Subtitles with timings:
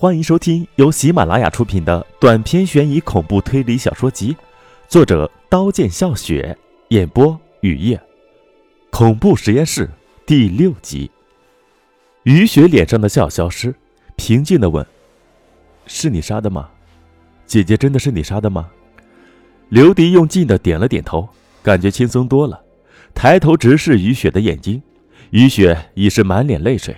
[0.00, 4.34] 欢迎收听由喜马拉雅出品的短篇悬疑恐怖推理小说集，
[4.88, 6.56] 作者刀剑笑雪，
[6.88, 8.00] 演播雨夜，
[8.88, 9.86] 恐怖实验室
[10.24, 11.10] 第六集。
[12.22, 13.74] 雨雪脸上的笑消失，
[14.16, 14.86] 平静的问
[15.84, 16.70] ：“是你杀的吗？
[17.44, 18.70] 姐姐真的是你杀的吗？”
[19.68, 21.28] 刘迪用劲的点了点头，
[21.62, 22.58] 感觉轻松多了，
[23.12, 24.82] 抬头直视雨雪的眼睛，
[25.28, 26.96] 雨雪已是满脸泪水，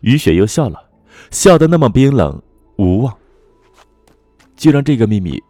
[0.00, 0.87] 雨雪又笑了。
[1.30, 2.40] 笑得那么冰冷
[2.76, 3.14] 无望，
[4.56, 5.42] 就让这个秘密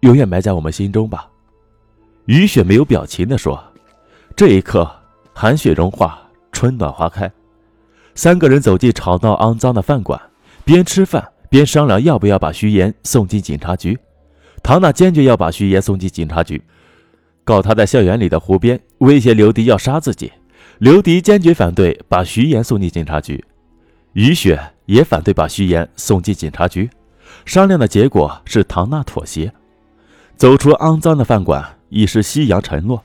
[0.00, 1.28] 永远埋在我们心中吧。
[2.26, 3.62] 雨雪没有表情地说
[4.36, 4.90] ：“这一刻，
[5.32, 6.20] 寒雪融化，
[6.52, 7.30] 春暖花开。”
[8.14, 10.20] 三个人走进吵闹肮脏的饭馆，
[10.64, 13.98] 边吃饭边商量要不要把徐岩送进警察局。
[14.62, 16.62] 唐娜坚决要把徐岩送进警察局，
[17.42, 20.30] 告他在校园里的湖边威胁刘迪要杀自己。
[20.78, 23.44] 刘迪坚决反对把徐岩送进警察局。
[24.12, 24.60] 雨雪
[24.92, 26.90] 也反对把徐岩送进警察局，
[27.46, 29.50] 商量的结果是唐娜妥协。
[30.36, 33.02] 走出肮脏的饭馆，已是夕阳沉落，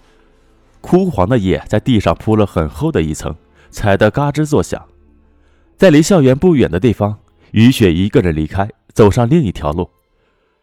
[0.81, 3.33] 枯黄的叶在地上铺了很厚的一层，
[3.69, 4.85] 踩得嘎吱作响。
[5.77, 7.19] 在离校园不远的地方，
[7.51, 9.89] 雨雪一个人离开，走上另一条路。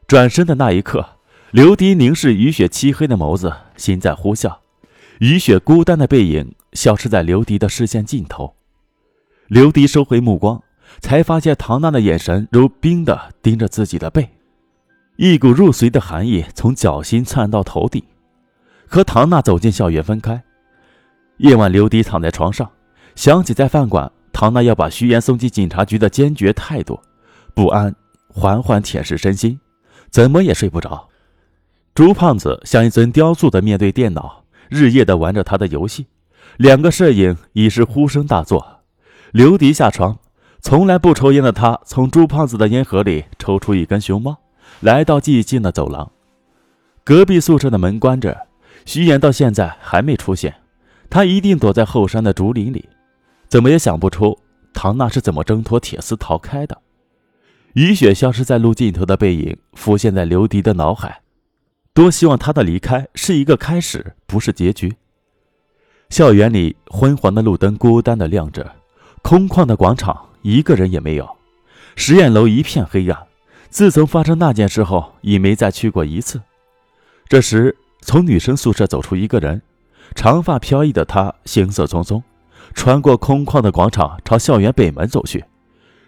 [0.06, 1.08] 转身的那一刻，
[1.52, 4.58] 刘迪凝视雨雪漆黑的眸子，心在呼啸。
[5.20, 8.54] 雨雪孤单的背影消失在刘迪的视线尽头。
[9.46, 10.62] 刘迪收回目光，
[11.00, 14.28] 才发现唐娜的眼神如冰的盯着自己的背，
[15.16, 18.02] 一股入髓的寒意从脚心窜到头顶。
[18.86, 20.42] 和唐娜走进校园分开。
[21.38, 22.70] 夜晚，刘迪躺在床上，
[23.16, 27.00] 想起在饭馆唐娜要把徐岩送进警察局的坚决态度，
[27.54, 27.94] 不安
[28.28, 29.58] 缓缓舔舐身心，
[30.10, 31.08] 怎么也睡不着。
[31.92, 36.06] 朱胖子像一尊雕塑的面对电脑，日夜的玩着他的游戏，
[36.56, 38.82] 两个摄影已是呼声大作。
[39.32, 40.18] 刘迪下床，
[40.64, 44.34] 从来不抽烟的他从朱胖子的烟盒里抽出一根熊猫，
[44.80, 46.10] 来到寂静的走廊。
[47.04, 48.46] 隔壁宿舍的门关着，
[48.86, 50.54] 徐岩到现在还没出现，
[51.10, 52.88] 他一定躲在后山的竹林里。
[53.46, 54.38] 怎么也想不出
[54.72, 56.80] 唐娜是怎么挣脱铁丝逃开的。
[57.74, 61.20] 雨雪消失在路尽头的背影浮现在刘迪的脑海，
[61.92, 64.96] 多希望他的离开是一个开始，不是结局。
[66.08, 68.74] 校园里昏黄的路灯孤单的亮着。
[69.24, 71.26] 空旷的广场，一个人也没有。
[71.96, 73.26] 实验楼一片黑暗。
[73.70, 76.42] 自从发生那件事后，已没再去过一次。
[77.26, 79.62] 这时，从女生宿舍走出一个人，
[80.14, 82.22] 长发飘逸的她行色匆匆，
[82.74, 85.42] 穿过空旷的广场，朝校园北门走去。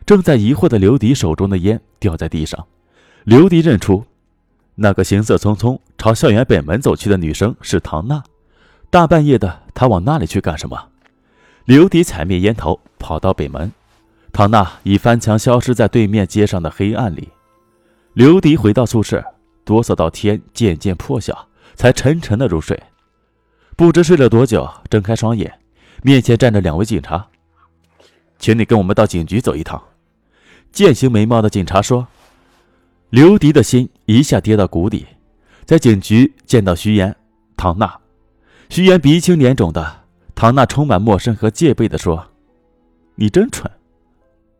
[0.04, 2.66] 正在疑惑的刘迪手中的烟掉在地上，
[3.24, 4.04] 刘迪认出，
[4.74, 8.22] 那个行色匆匆朝校园北门走去的女生是唐娜。
[8.90, 10.90] 大半夜的，她往那里去干什么？
[11.66, 13.72] 刘迪踩灭烟头，跑到北门。
[14.32, 17.28] 唐娜已翻墙消失在对面街上的黑暗里。
[18.12, 19.24] 刘迪回到宿舍，
[19.64, 22.80] 哆嗦到天渐渐破晓，才沉沉的入睡。
[23.74, 25.58] 不知睡了多久，睁开双眼，
[26.04, 27.26] 面前站着两位警察，
[28.38, 29.82] 请你跟我们到警局走一趟。
[30.70, 32.06] 剑形眉毛的警察说。
[33.10, 35.06] 刘迪的心一下跌到谷底。
[35.64, 37.16] 在警局见到徐岩、
[37.56, 37.98] 唐娜，
[38.68, 40.05] 徐岩鼻青脸肿的。
[40.36, 42.24] 唐娜充满陌生和戒备地说
[43.16, 43.68] ：“你真蠢，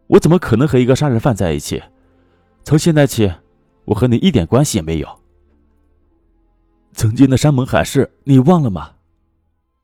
[0.06, 1.82] 我怎么可能和一个杀人犯在一起？
[2.64, 3.30] 从现在起，
[3.84, 5.20] 我和你一点关系也没有。
[6.94, 8.92] 曾经的山盟海誓，你忘了吗？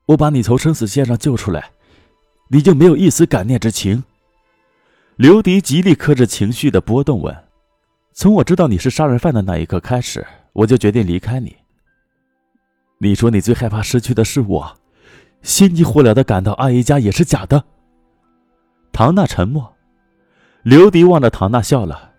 [0.07, 1.69] 我把你从生死线上救出来，
[2.49, 4.03] 你就没有一丝感念之情？”
[5.15, 7.37] 刘迪极力克制情绪的波动，问
[8.13, 11.55] ：“从我知道你是杀人犯的那一刻开始，我就决定离开你。
[12.97, 14.77] 你说你最害怕失去的是我。”
[15.43, 17.63] 心急火燎的赶到阿姨家也是假的。
[18.93, 19.75] 唐娜沉默，
[20.63, 22.11] 刘迪望着唐娜笑了。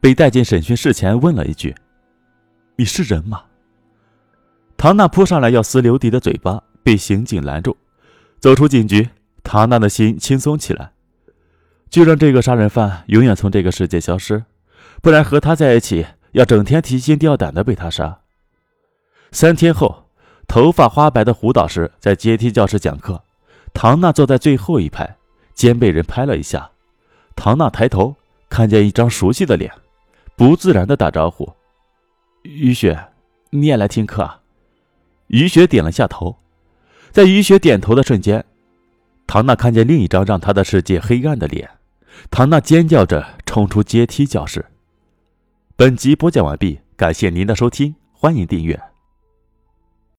[0.00, 1.74] 被带进审讯室前，问了一句
[2.76, 3.42] ：“你是人吗？”
[4.76, 7.76] 唐娜扑上来要撕刘迪的嘴巴，被刑警拦住。
[8.38, 9.08] 走出警局，
[9.42, 10.92] 唐娜的心轻松起来。
[11.88, 14.44] 就让这个杀人犯永远从这个世界消失，
[15.00, 18.20] 不然和他在一起，要整天提心吊胆的被他杀。
[19.32, 20.03] 三天后。
[20.46, 23.22] 头发花白的胡导师在阶梯教室讲课，
[23.72, 25.16] 唐娜坐在最后一排，
[25.54, 26.70] 肩被人拍了一下。
[27.34, 28.14] 唐娜抬头
[28.48, 29.72] 看见一张熟悉的脸，
[30.36, 31.52] 不自然的打招呼
[32.42, 33.08] ：“于雪，
[33.50, 34.40] 你也来听课啊？”
[35.28, 36.36] 于雪点了下头。
[37.10, 38.44] 在于雪点头的瞬间，
[39.26, 41.68] 唐娜看见另一张让她的世界黑暗的脸。
[42.30, 44.64] 唐娜尖叫着冲出阶梯教室。
[45.74, 48.93] 本集播讲完毕，感谢您的收听，欢迎订阅。